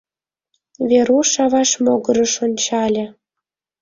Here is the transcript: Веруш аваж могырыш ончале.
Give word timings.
Веруш 0.89 1.29
аваж 1.43 1.69
могырыш 1.83 2.33
ончале. 2.45 3.05